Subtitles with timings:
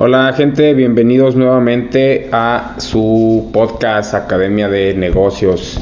[0.00, 5.76] Hola gente, bienvenidos nuevamente a su podcast Academia de Negocios.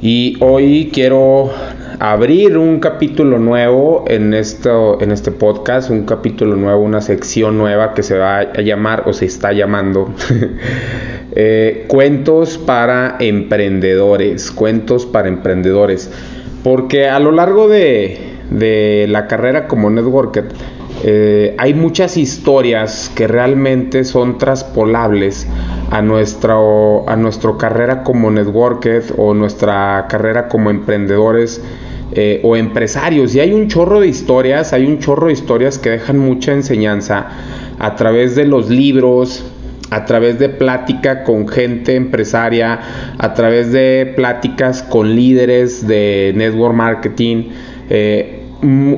[0.00, 1.50] Y hoy quiero
[1.98, 7.92] abrir un capítulo nuevo en, esto, en este podcast, un capítulo nuevo, una sección nueva
[7.92, 10.14] que se va a llamar o se está llamando
[11.32, 16.10] eh, Cuentos para Emprendedores, Cuentos para Emprendedores.
[16.64, 18.18] Porque a lo largo de,
[18.50, 20.46] de la carrera como networker,
[21.04, 25.46] eh, hay muchas historias que realmente son traspolables
[25.90, 31.62] a, a nuestra carrera como networker o nuestra carrera como emprendedores
[32.12, 33.34] eh, o empresarios.
[33.34, 37.26] Y hay un chorro de historias, hay un chorro de historias que dejan mucha enseñanza
[37.78, 39.44] a través de los libros,
[39.90, 42.80] a través de plática con gente empresaria,
[43.18, 47.50] a través de pláticas con líderes de network marketing,
[47.90, 48.42] eh,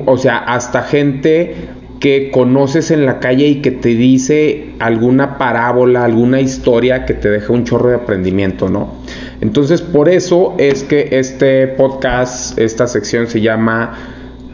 [0.05, 1.55] o sea, hasta gente
[1.99, 7.29] que conoces en la calle y que te dice alguna parábola, alguna historia que te
[7.29, 8.93] deja un chorro de aprendimiento, ¿no?
[9.41, 13.97] Entonces, por eso es que este podcast, esta sección se llama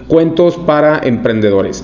[0.08, 1.84] Cuentos para Emprendedores.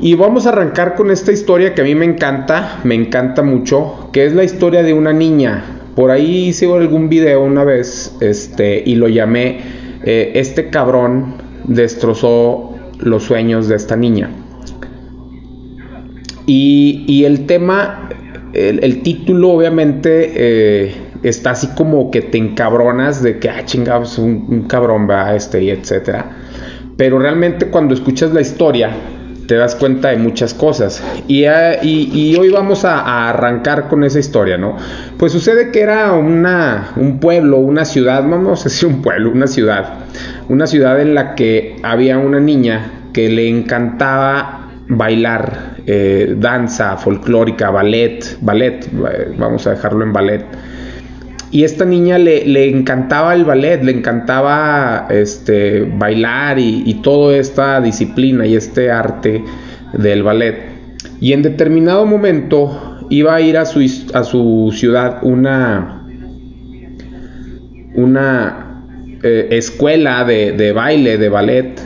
[0.00, 4.08] Y vamos a arrancar con esta historia que a mí me encanta, me encanta mucho,
[4.12, 5.64] que es la historia de una niña.
[5.94, 9.60] Por ahí hice algún video una vez, este, y lo llamé
[10.04, 14.30] eh, Este cabrón destrozó los sueños de esta niña.
[16.46, 18.08] Y, el tema,
[18.52, 24.46] el, título obviamente eh, está así como que te encabronas de que, ah, chingados, un,
[24.48, 26.30] un cabrón va este y etcétera.
[26.96, 28.90] Pero realmente cuando escuchas la historia,
[29.46, 31.02] te das cuenta de muchas cosas.
[31.28, 34.76] Y, ah, hoy vamos a, arrancar con esa historia, ¿no?
[35.18, 39.46] Pues sucede que era una, un pueblo, una ciudad, vamos a decir un pueblo, una
[39.46, 39.94] ciudad.
[40.48, 47.70] Una ciudad en la que había una niña que le encantaba bailar eh, danza folclórica,
[47.70, 50.44] ballet, ballet, eh, vamos a dejarlo en ballet.
[51.50, 57.80] Y esta niña le, encantaba el ballet, le encantaba este, bailar y, y, toda esta
[57.80, 59.44] disciplina y este arte
[59.92, 60.58] del ballet.
[61.20, 63.80] Y en determinado momento iba a ir a su,
[64.14, 66.02] a su ciudad una,
[67.94, 68.82] una
[69.22, 71.80] eh, escuela de, de baile, de ballet,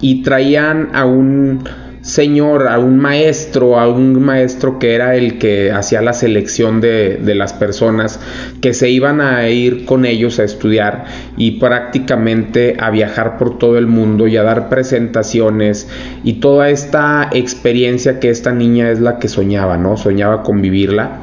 [0.00, 1.64] y traían a un
[2.04, 7.18] señor, a un maestro, a un maestro que era el que hacía la selección de,
[7.34, 8.20] las personas
[8.60, 11.06] que se iban a ir con ellos a estudiar
[11.38, 15.88] y prácticamente a viajar por todo el mundo y a dar presentaciones
[16.22, 19.96] y toda esta experiencia que esta niña es la que soñaba, ¿no?
[19.96, 21.20] Soñaba con vivirla.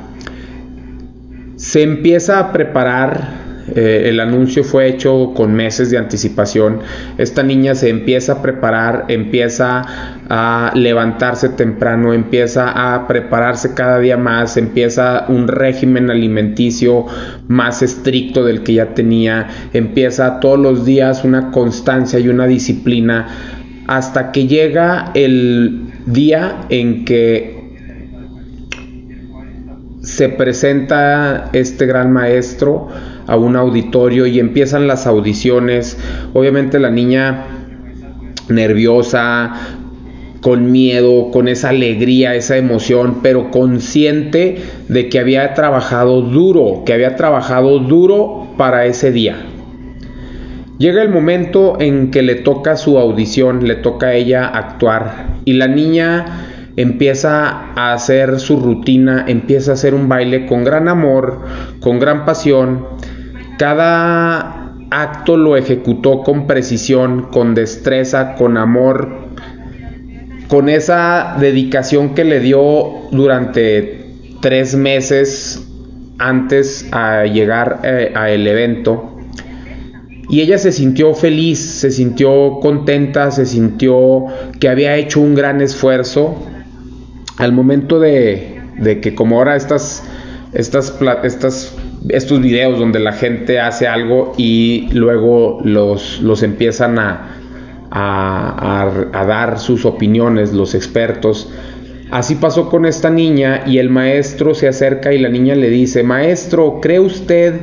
[1.57, 3.40] Se empieza a preparar
[3.75, 6.79] eh, el anuncio fue hecho con meses de anticipación.
[7.17, 9.83] Esta niña se empieza a preparar, empieza
[10.29, 17.05] a levantarse temprano, empieza a prepararse cada día más, empieza un régimen alimenticio
[17.47, 23.27] más estricto del que ya tenía, empieza todos los días una constancia y una disciplina
[23.87, 27.61] hasta que llega el día en que
[30.01, 32.87] se presenta este gran maestro
[33.31, 35.97] a un auditorio y empiezan las audiciones.
[36.33, 37.45] Obviamente la niña
[38.49, 39.53] nerviosa,
[40.41, 44.57] con miedo, con esa alegría, esa emoción, pero consciente
[44.89, 49.37] de que había trabajado duro, que había trabajado duro para ese día.
[50.77, 55.53] Llega el momento en que le toca su audición, le toca a ella actuar y
[55.53, 56.25] la niña
[56.75, 61.45] empieza a hacer su rutina, empieza a hacer un baile con gran amor,
[61.79, 62.87] con gran pasión
[63.61, 69.27] cada acto lo ejecutó con precisión, con destreza, con amor,
[70.47, 75.63] con esa dedicación que le dio durante tres meses
[76.17, 79.15] antes a llegar eh, al evento.
[80.27, 84.25] Y ella se sintió feliz, se sintió contenta, se sintió
[84.59, 86.35] que había hecho un gran esfuerzo.
[87.37, 90.03] Al momento de, de que como ahora estas,
[90.51, 91.75] estas, estas
[92.09, 97.41] estos videos donde la gente hace algo y luego los, los empiezan a,
[97.91, 101.51] a, dar sus opiniones, los expertos.
[102.09, 106.03] Así pasó con esta niña y el maestro se acerca y la niña le dice,
[106.03, 107.53] maestro, ¿cree usted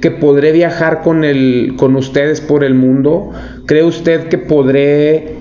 [0.00, 3.30] que podré viajar con, el, con ustedes por el mundo?
[3.66, 5.36] ¿Cree usted que podré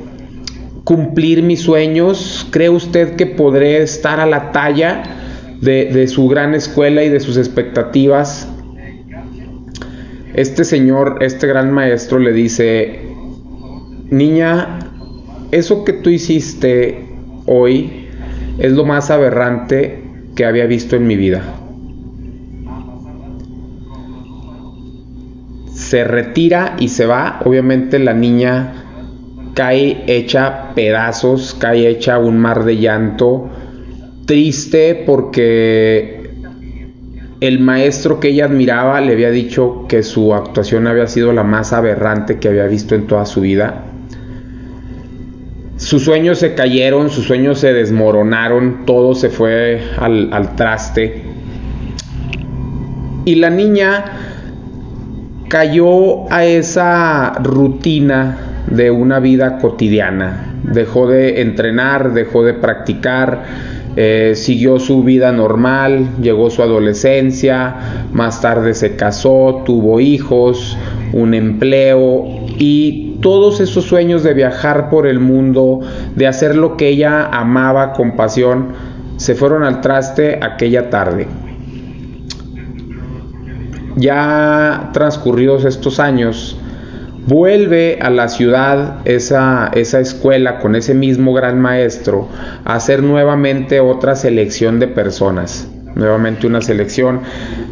[0.85, 2.47] cumplir mis sueños?
[2.51, 5.03] ¿Cree usted que podré estar a la talla?
[5.65, 8.47] De, su gran escuela y de sus expectativas,
[10.33, 13.01] este señor, este gran maestro le dice,
[14.09, 14.79] niña,
[15.51, 17.07] eso que tú hiciste
[17.45, 18.07] hoy
[18.59, 20.03] es lo más aberrante
[20.35, 21.41] que había visto en mi vida.
[25.73, 27.39] Se retira y se va.
[27.45, 28.85] Obviamente la niña
[29.53, 33.49] cae hecha pedazos, cae hecha un mar de llanto,
[34.25, 36.29] triste porque
[37.41, 41.73] el maestro que ella admiraba le había dicho que su actuación había sido la más
[41.73, 43.85] aberrante que había visto en toda su vida.
[45.77, 51.21] Sus sueños se cayeron, sus sueños se desmoronaron, todo se fue al, al traste.
[53.25, 54.05] Y la niña
[55.49, 58.37] cayó a esa rutina
[58.71, 60.53] de una vida cotidiana.
[60.63, 63.43] Dejó de entrenar, dejó de practicar,
[63.97, 70.77] eh, siguió su vida normal, llegó su adolescencia, más tarde se casó, tuvo hijos,
[71.13, 72.25] un empleo
[72.57, 75.79] y todos esos sueños de viajar por el mundo,
[76.15, 78.73] de hacer lo que ella amaba con pasión,
[79.15, 81.27] se fueron al traste aquella tarde.
[83.95, 86.57] Ya transcurridos estos años,
[87.27, 92.27] vuelve a la ciudad esa, esa escuela con ese mismo gran maestro
[92.63, 97.21] a hacer nuevamente otra selección de personas, nuevamente una selección.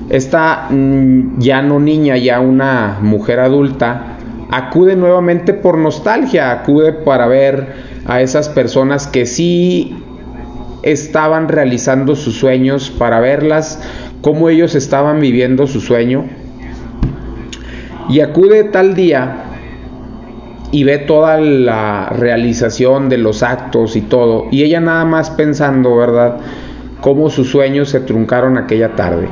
[0.09, 4.17] Esta mm, ya no niña, ya una mujer adulta,
[4.49, 9.95] acude nuevamente por nostalgia, acude para ver a esas personas que sí
[10.81, 13.81] estaban realizando sus sueños, para verlas,
[14.21, 16.25] cómo ellos estaban viviendo su sueño
[18.09, 19.42] y acude tal día
[20.73, 25.95] y ve toda la realización de los actos y todo, y ella nada más pensando,
[25.95, 26.39] ¿verdad?,
[26.99, 29.27] cómo sus sueños se truncaron aquella tarde.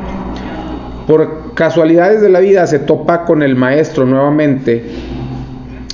[1.08, 4.86] Por casualidades de la vida se topa con el maestro nuevamente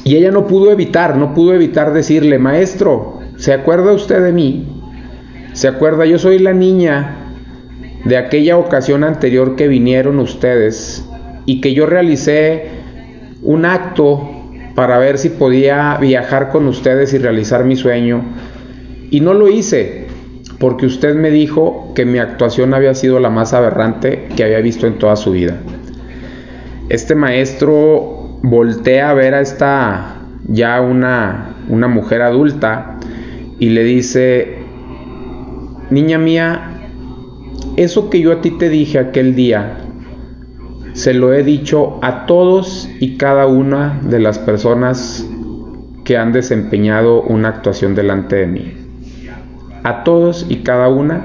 [0.04, 4.82] y ella no pudo evitar, no pudo evitar decirle, maestro, ¿se acuerda usted de mí?
[5.54, 6.06] ¿Se acuerda?
[6.06, 7.32] Yo soy la niña
[8.04, 11.08] de aquella ocasión anterior que vinieron ustedes
[11.46, 12.66] y que yo realicé
[13.44, 14.37] un acto
[14.78, 18.22] para ver si podía viajar con ustedes y realizar mi sueño.
[19.10, 20.06] Y no lo hice,
[20.60, 24.86] porque usted me dijo que mi actuación había sido la más aberrante que había visto
[24.86, 25.58] en toda su vida.
[26.90, 33.00] Este maestro voltea a ver a esta ya una, una mujer adulta
[33.58, 34.60] y le dice,
[35.90, 36.92] niña mía,
[37.78, 39.87] eso que yo a ti te dije aquel día,
[40.98, 45.30] se lo he dicho a todos y cada una de las personas
[46.04, 48.74] que han desempeñado una actuación delante de mí.
[49.84, 51.24] A todos y cada una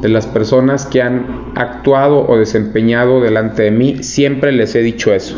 [0.00, 5.12] de las personas que han actuado o desempeñado delante de mí, siempre les he dicho
[5.12, 5.36] eso.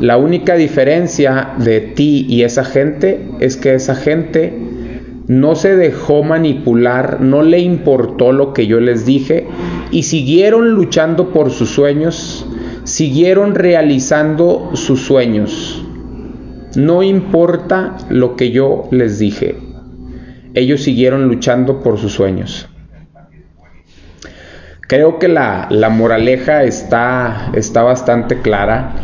[0.00, 4.56] La única diferencia de ti y esa gente es que esa gente
[5.26, 9.48] no se dejó manipular, no le importó lo que yo les dije
[9.90, 12.46] y siguieron luchando por sus sueños
[12.90, 15.80] siguieron realizando sus sueños.
[16.74, 19.56] No importa lo que yo les dije,
[20.54, 22.68] ellos siguieron luchando por sus sueños.
[24.88, 28.96] Creo que la, moraleja está, está bastante clara.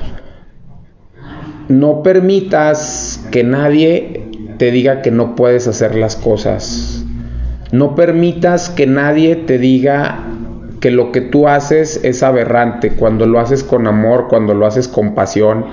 [1.68, 4.28] No permitas que nadie
[4.58, 7.04] te diga que no puedes hacer las cosas.
[7.70, 10.25] No permitas que nadie te diga
[10.86, 14.86] que lo que tú haces es aberrante, cuando lo haces con amor, cuando lo haces
[14.86, 15.66] con pasión,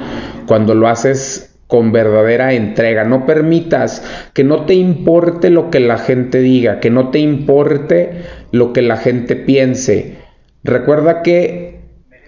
[0.48, 3.03] cuando lo haces con verdadera entrega.
[3.03, 4.03] No permitas
[4.34, 8.82] que no te importe lo que la gente diga, que no te importe lo que
[8.82, 10.17] la gente piense.
[10.63, 11.82] Recuerda que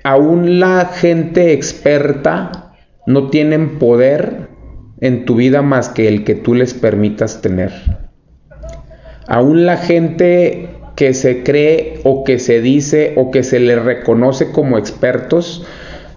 [0.03, 2.75] aún la gente experta
[3.07, 4.49] no tienen poder
[5.01, 7.71] en tu vida más que el que tú les permitas tener.
[9.27, 14.51] Aún la gente que se cree o que se dice o que se le reconoce
[14.51, 15.65] como expertos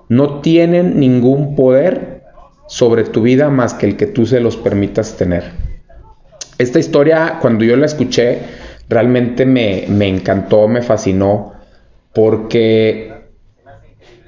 [0.09, 2.23] no tienen ningún poder
[2.69, 5.45] sobre tu vida más que el que tú se los permitas tener.
[6.59, 8.39] Esta historia, cuando yo la escuché,
[8.89, 11.53] realmente me, me encantó, me fascinó,
[12.13, 13.13] porque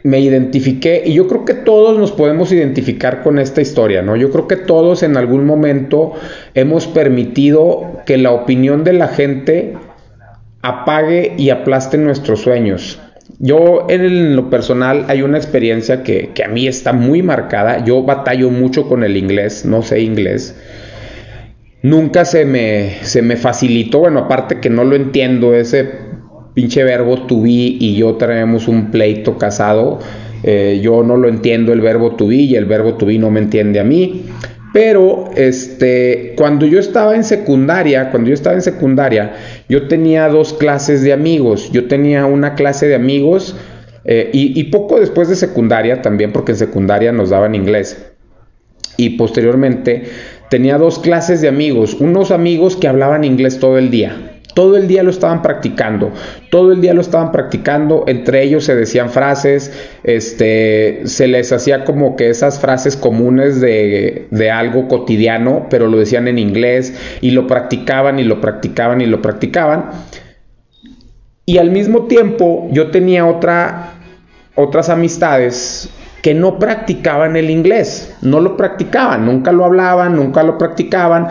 [0.02, 4.16] me identifiqué y yo creo que todos nos podemos identificar con esta historia, ¿no?
[4.16, 6.12] Yo creo que todos en algún momento
[6.54, 9.74] hemos permitido que la opinión de la gente
[10.62, 13.00] apague y aplaste nuestros sueños.
[13.38, 17.84] Yo en lo personal hay una experiencia que, a mí está muy marcada.
[17.84, 20.56] Yo batallo mucho con el inglés, no sé inglés.
[21.82, 25.88] Nunca se me, se me facilitó, bueno, aparte que no lo entiendo, ese
[26.52, 30.00] pinche verbo to be y yo traemos un pleito casado.
[30.42, 33.30] Eh, yo no lo entiendo el verbo to be y el verbo to be no
[33.30, 34.24] me entiende a mí.
[34.72, 39.32] Pero este, cuando yo estaba en secundaria, cuando yo estaba en secundaria,
[39.70, 41.70] yo tenía dos clases de amigos.
[41.70, 43.54] Yo tenía una clase de amigos
[44.04, 48.10] eh, y, poco después de secundaria también, porque en secundaria nos daban inglés.
[48.96, 50.02] Y posteriormente
[50.50, 54.29] tenía dos clases de amigos, unos amigos que hablaban inglés todo el día.
[54.54, 56.10] Todo el día lo estaban practicando,
[56.50, 61.84] todo el día lo estaban practicando, entre ellos se decían frases, este, se les hacía
[61.84, 67.30] como que esas frases comunes de, de algo cotidiano, pero lo decían en inglés y
[67.30, 69.90] lo practicaban y lo practicaban y lo practicaban.
[71.46, 73.94] Y al mismo tiempo yo tenía otra,
[74.54, 75.90] otras amistades
[76.22, 81.28] que no practicaban el inglés, no lo practicaban, nunca lo hablaban, nunca lo practicaban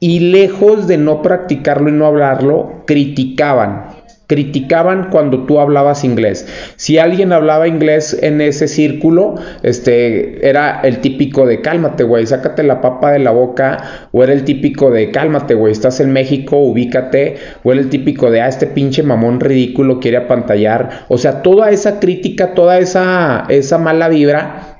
[0.00, 6.46] y lejos de no practicarlo y no hablarlo, criticaban criticaban cuando tú hablabas inglés.
[6.76, 12.62] Si alguien hablaba inglés en ese círculo, este era el típico de cálmate, güey, sácate
[12.62, 16.58] la papa de la boca, o era el típico de cálmate, güey, estás en México,
[16.58, 21.06] ubícate, o era el típico de ah, este pinche mamón ridículo quiere apantallar.
[21.08, 24.76] O sea, toda esa crítica, toda esa, esa mala vibra,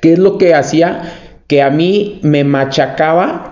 [0.00, 1.02] ¿qué es lo que hacía?
[1.48, 3.49] Que a mí me machacaba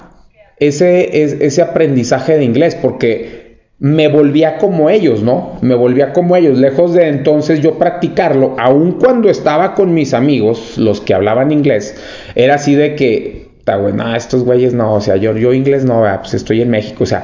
[0.61, 3.49] ese, ese aprendizaje de inglés, porque
[3.79, 5.57] me volvía como ellos, ¿no?
[5.63, 10.77] Me volvía como ellos, lejos de entonces yo practicarlo, aun cuando estaba con mis amigos,
[10.79, 11.97] los que hablaban inglés,
[12.35, 16.05] era así de que, está bueno, estos güeyes no, o sea, yo, yo inglés no,
[16.21, 17.23] pues estoy en México, o sea,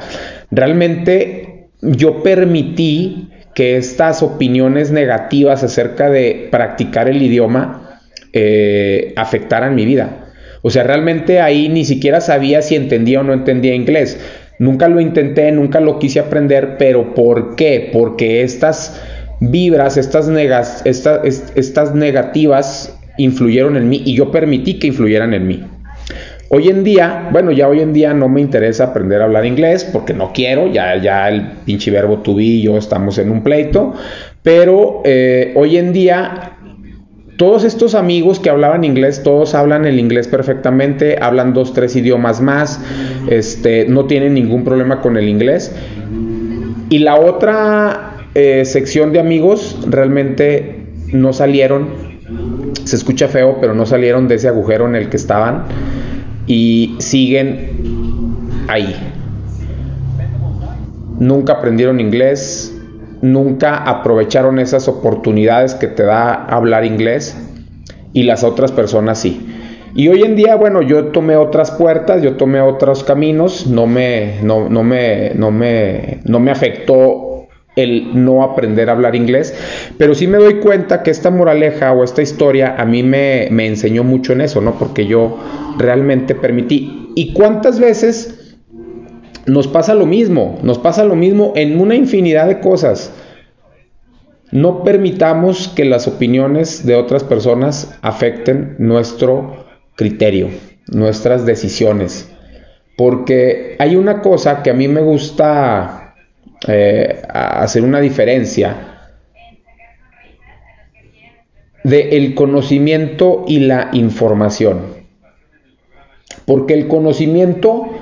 [0.49, 7.99] realmente yo permití que estas opiniones negativas acerca de practicar el idioma
[8.33, 10.24] eh, afectaran mi vida.
[10.67, 14.17] O sea, realmente ahí ni siquiera sabía si entendía o no entendía inglés
[14.57, 17.89] Nunca lo intenté, nunca lo quise aprender, pero ¿por qué?
[17.91, 19.01] Porque estas
[19.41, 25.63] vibras, estas, negas, estas negativas influyeron en mí y yo permití que influyeran en mí.
[26.49, 29.83] Hoy en día, bueno, ya hoy en día no me interesa aprender a hablar inglés
[29.83, 33.43] porque no quiero, ya, ya el pinche verbo to be y yo estamos en un
[33.43, 33.93] pleito,
[34.41, 36.53] pero eh, hoy en día
[37.37, 42.41] todos estos amigos que hablaban inglés, todos hablan el inglés perfectamente, hablan dos, tres idiomas
[42.41, 42.79] más,
[43.29, 45.75] este, no tienen ningún problema con el inglés.
[46.89, 51.89] Y la otra eh, sección de amigos realmente no salieron,
[52.83, 55.63] se escucha feo, pero no salieron de ese agujero en el que estaban
[56.47, 57.69] y siguen
[58.67, 58.95] ahí.
[61.19, 62.74] Nunca aprendieron inglés,
[63.25, 67.37] nunca aprovecharon esas oportunidades que te da hablar inglés
[68.13, 69.47] y las otras personas sí.
[69.95, 74.39] Y hoy en día, bueno, yo tomé otras puertas, yo tomé otros caminos, no me,
[74.43, 79.53] no, no me, no me, no me afectó el no aprender a hablar inglés,
[79.97, 83.67] pero sí me doy cuenta que esta moraleja o esta historia a mí me, me
[83.67, 84.77] enseñó mucho en eso, ¿no?
[84.77, 85.37] Porque yo
[85.77, 87.11] realmente permití.
[87.15, 88.44] ¿Y cuántas veces
[89.45, 93.11] nos pasa lo mismo, nos pasa lo mismo en una infinidad de cosas.
[94.51, 100.49] No permitamos que las opiniones de otras personas afecten nuestro criterio,
[100.87, 102.31] nuestras decisiones.
[102.97, 106.15] Porque hay una cosa que a mí me gusta
[106.67, 108.95] eh, hacer una diferencia
[111.83, 114.95] de el conocimiento y la información.
[116.45, 117.94] Porque el conocimiento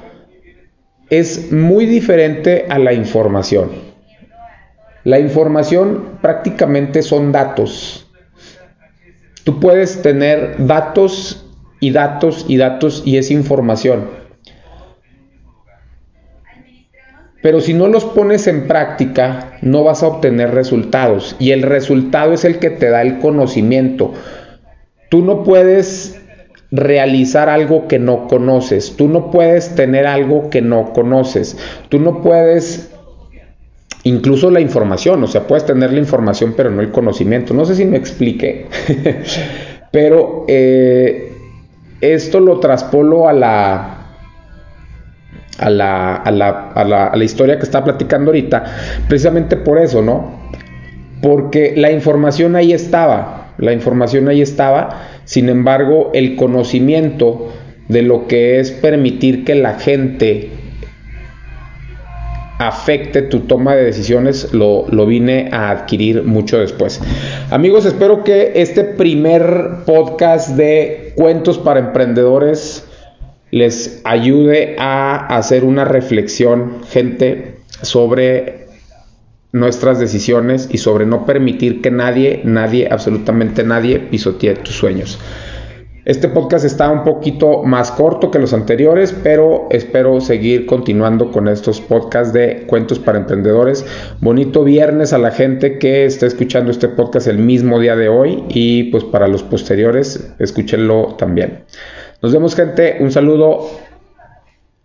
[1.20, 3.72] es muy diferente a la información.
[5.04, 8.10] La información prácticamente son datos.
[9.44, 11.46] Tú puedes tener datos
[11.80, 14.10] y datos y datos y es información.
[17.44, 21.36] Pero si no los pones en práctica, no vas a obtener resultados.
[21.40, 24.14] Y el resultado es el que te da el conocimiento.
[25.10, 26.23] Tú no puedes
[26.74, 28.96] realizar algo que no conoces.
[28.98, 31.56] Tú no puedes tener algo que no conoces.
[31.88, 32.90] Tú no puedes
[34.06, 37.54] incluso la información, o sea, puedes tener la información pero no el conocimiento.
[37.54, 38.66] No sé si me explique,
[39.92, 41.32] pero eh,
[42.02, 43.98] esto lo traspolo a la,
[45.60, 48.64] a la, a, la, a, la, a la historia que está platicando ahorita,
[49.08, 50.42] precisamente por eso, ¿no?
[51.22, 57.54] Porque la información ahí estaba, la información ahí estaba, sin embargo, el conocimiento
[57.88, 60.50] de lo que es permitir que la gente
[62.60, 67.02] afecte tu toma de decisiones lo, lo, vine a adquirir mucho después.
[67.50, 72.86] Amigos, espero que este primer podcast de cuentos para emprendedores
[73.52, 78.68] les ayude a hacer una reflexión, gente, sobre
[79.54, 85.20] nuestras decisiones y sobre no permitir que nadie, nadie, absolutamente nadie pisotee tus sueños.
[86.06, 91.48] Este podcast está un poquito más corto que los anteriores, pero espero seguir continuando con
[91.48, 93.86] estos podcasts de cuentos para emprendedores.
[94.20, 98.44] Bonito viernes a la gente que está escuchando este podcast el mismo día de hoy
[98.50, 101.64] y pues para los posteriores, escúchenlo también.
[102.22, 103.70] Nos vemos gente, un saludo.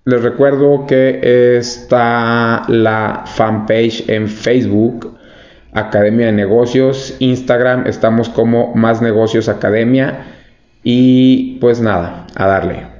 [0.09, 5.19] Les recuerdo que está la fanpage en Facebook,
[5.75, 10.25] Academia de Negocios, Instagram, estamos como Más Negocios Academia.
[10.83, 12.98] Y pues nada, a darle.